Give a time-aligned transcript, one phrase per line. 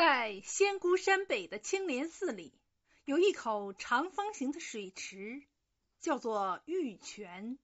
[0.00, 2.54] 在仙姑山北的青莲寺里，
[3.04, 5.42] 有一口长方形的水池，
[5.98, 7.58] 叫做玉泉。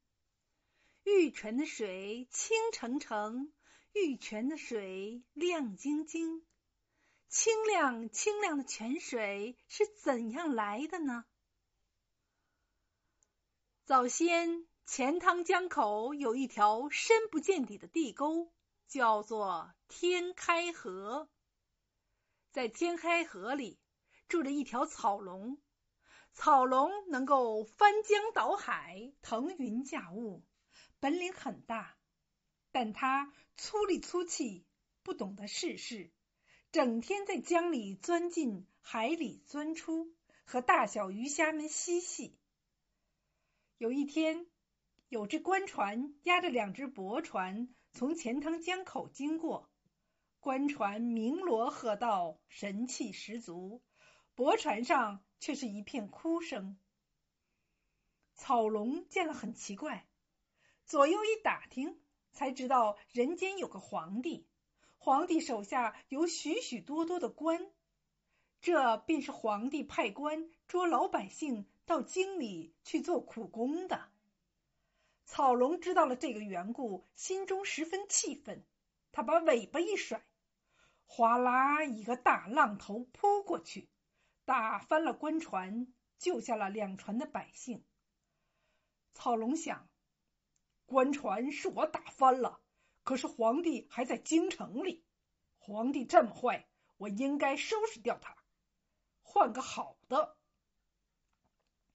[1.03, 3.51] 玉泉的水清澄澄，
[3.95, 6.45] 玉泉的水亮晶晶。
[7.31, 11.25] 清亮清亮的泉水是怎样来的呢？
[13.87, 18.53] 早先钱塘江口有一条深不见底的地沟，
[18.89, 21.31] 叫做天开河。
[22.57, 23.79] 在天黑河里
[24.29, 25.59] 住着一条草龙，
[26.33, 30.43] 草龙能够翻江倒海、腾云驾雾，
[30.99, 31.99] 本领很大，
[32.73, 34.65] 但它粗里粗气，
[35.03, 36.11] 不懂得世事，
[36.73, 40.15] 整天在江里钻进，海里钻出，
[40.47, 42.39] 和大小鱼虾们嬉戏。
[43.77, 44.47] 有一天，
[45.11, 49.71] 有只官船押着两只驳船从钱塘江口经过。
[50.47, 53.81] 官船鸣锣喝道，神气十足；
[54.37, 56.79] 驳船上却是一片哭声。
[58.33, 60.07] 草龙见了很奇怪，
[60.85, 64.47] 左右一打听，才知道人间有个皇帝，
[64.99, 67.69] 皇帝手下有许许多多的官，
[68.61, 74.09] 这便是皇帝派官捉老百姓到京里去做苦工的。
[75.25, 78.65] 草龙知道了这个缘故，心中十分气愤，
[79.11, 80.25] 他把尾巴一甩。
[81.09, 81.83] 哗啦！
[81.85, 83.89] 一个大浪头扑过去，
[84.45, 85.87] 打翻了官船，
[86.19, 87.85] 救下了两船的百姓。
[89.15, 89.89] 草龙想，
[90.85, 92.61] 官船是我打翻了，
[93.03, 95.05] 可是皇帝还在京城里。
[95.59, 98.37] 皇帝这么坏，我应该收拾掉他，
[99.23, 100.37] 换个好的。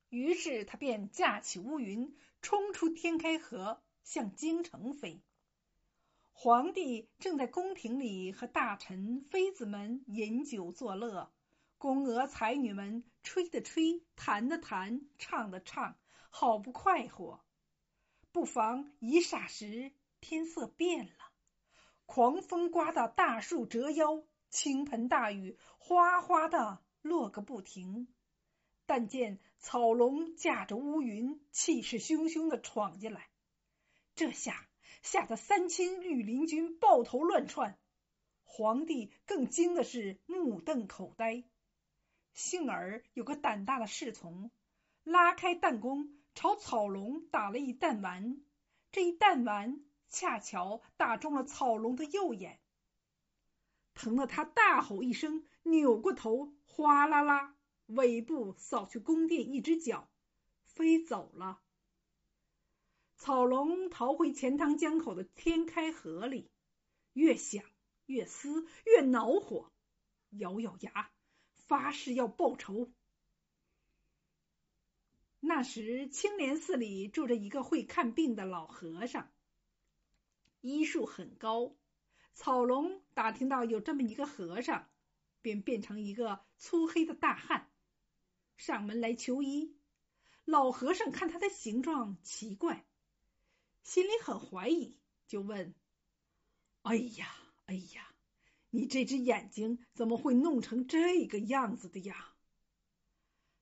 [0.10, 5.22] 于是他便驾起乌云，冲出天开河，向京城飞。
[6.44, 11.32] 皇帝正在宫廷里和大臣、妃子们饮酒作乐，
[11.78, 15.96] 宫娥才女们吹的吹，弹的弹，唱的唱，
[16.32, 17.40] 好不快活。
[18.32, 21.14] 不妨一霎时，天色变了，
[22.08, 28.08] 狂风刮得大树折腰，倾盆大雨哗哗的落个不停。
[28.88, 33.30] 但见草龙驾着乌云，气势汹汹的闯进来，
[34.16, 34.68] 这下。
[35.02, 37.78] 吓得三千绿林军抱头乱窜，
[38.44, 41.44] 皇帝更惊的是目瞪口呆。
[42.34, 44.52] 幸而有个胆大的侍从，
[45.04, 48.42] 拉开弹弓，朝草龙打了一弹丸。
[48.92, 52.60] 这一弹丸恰巧打中了草龙的右眼，
[53.94, 60.10] 疼得他大吼一声，扭过头，哗啦啦，尾部扫去宫殿一只脚，
[60.66, 61.61] 飞走了。
[63.22, 66.50] 草龙逃回钱塘江口的天开河里，
[67.14, 67.64] 越想
[68.08, 69.72] 越思越恼火，
[70.32, 71.12] 咬咬牙
[71.54, 72.92] 发誓要报仇。
[75.40, 79.32] 那时青莲寺里住着一个会看病的老和尚，
[80.60, 81.76] 医术很高。
[82.34, 84.90] 草龙打听到有这么一个和尚，
[85.44, 87.70] 便变成一个粗黑的大汉，
[88.58, 89.78] 上门来求医。
[90.44, 92.84] 老和尚看他的形状奇怪。
[93.84, 94.98] 心里很怀疑，
[95.28, 95.74] 就问
[96.84, 98.14] ：“哎呀，哎呀，
[98.70, 102.34] 你这只眼睛怎么会弄成这个样子的呀？”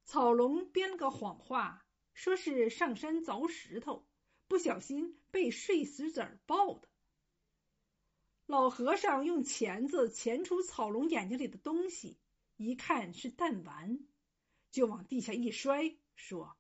[0.06, 4.08] 草龙编了个谎话，说是上山凿石头，
[4.48, 6.88] 不小心被碎石子儿爆的。
[8.46, 12.18] 老和尚用钳子钳出草龙眼睛里的东西，
[12.58, 14.00] 一看是弹丸，
[14.72, 16.58] 就往地下一摔，说：“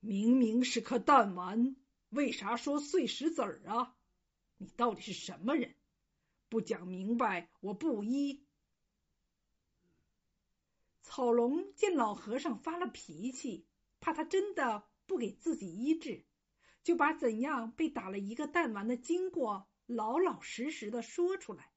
[0.00, 1.74] 明明是颗弹丸。”
[2.10, 3.94] 为啥说碎石子儿啊？
[4.56, 5.74] 你到底是什么人？
[6.48, 8.42] 不讲明白，我不医。
[11.02, 13.66] 草龙见老和尚发了脾气，
[14.00, 16.24] 怕他真的不给自己医治，
[16.82, 21.70] 就把怎样被打了一个弹丸的经过老老实实的说出来。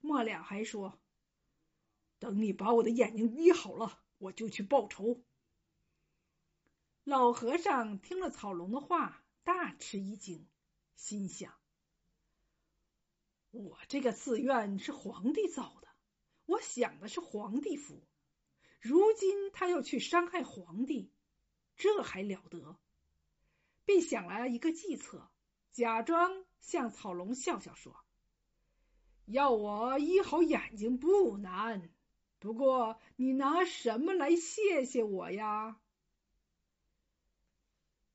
[0.00, 0.98] 末了还说
[2.18, 5.22] ：“等你把我的眼睛医好了，我就去报仇。”
[7.04, 9.22] 老和尚听了草龙的话。
[9.46, 10.44] 大吃一惊，
[10.96, 11.54] 心想
[13.54, 15.88] ：“我这个寺院是皇帝造的，
[16.46, 18.02] 我享的是皇帝福。
[18.80, 21.12] 如今他要去伤害皇帝，
[21.76, 22.76] 这还了得？”
[23.86, 25.30] 便想了一个计策，
[25.70, 27.94] 假装向草龙笑笑说
[29.26, 31.88] ：“要我医好眼睛不难，
[32.40, 35.80] 不过你拿什么来谢谢我呀？”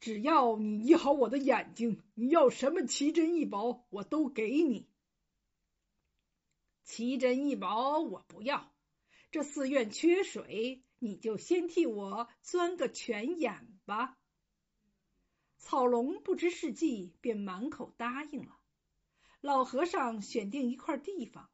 [0.02, 4.90] 只要你医好我的眼睛，你要什么奇珍异宝，我都给你。
[6.84, 8.74] 奇珍异宝我不要，
[9.30, 14.18] 这寺院缺水，你就先替我钻个泉眼吧。
[15.60, 18.60] 草龙不知是计，便满口答应了。
[19.40, 21.48] 老和尚选定一块地方，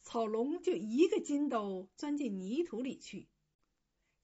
[0.00, 3.28] 草龙就一个筋斗钻进泥土里去，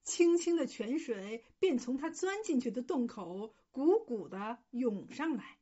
[0.06, 5.58] 清清的泉水便从他钻进去的洞口汩汩的涌上来。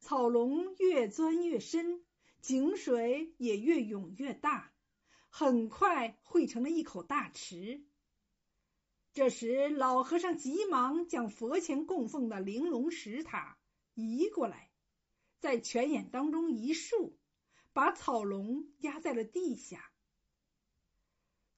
[0.00, 2.02] 草龙越钻越深，
[2.40, 4.72] 井水也越涌越大，
[5.28, 7.84] 很快汇成了一口大池。
[9.12, 13.58] 这时，老和尚急忙将佛前供奉的玲珑石塔
[13.92, 14.72] 移过来，
[15.38, 17.16] 在泉眼当中一竖，
[17.74, 19.90] 把草龙压在了地下。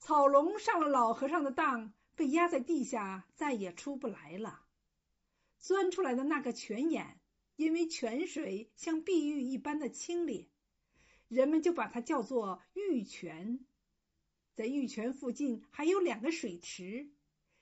[0.06, 4.62] 草龙上了老和尚的当，被压在地下，再也出不来了。
[5.58, 7.20] 钻出来的那个泉眼，
[7.56, 10.47] 因为泉水像碧玉一般的清冽，
[11.26, 13.67] 人们就把它叫做玉泉。
[14.55, 17.11] 在玉泉附近还有两个水池。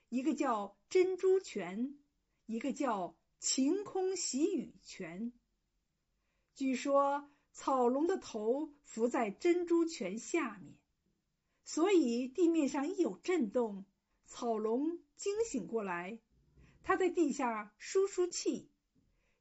[0.09, 1.97] 一个叫珍珠泉，
[2.45, 5.33] 一个叫晴空喜雨泉。
[6.53, 10.75] 据说草龙的头伏在珍珠泉下面，
[11.65, 13.85] 所以地面上一有震动，
[14.27, 16.19] 草龙惊醒过来，
[16.83, 18.69] 他在地下舒舒气，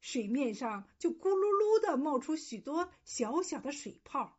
[0.00, 4.38] 水面上就咕噜噜的冒出许多小小的水泡。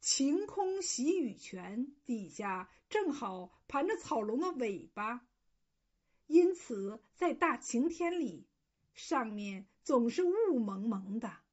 [0.00, 5.26] 晴空喜雨泉底下正好盘着草龙的尾巴，
[6.26, 8.46] 因此在大晴天里，
[8.94, 11.45] 上面总是雾蒙蒙的。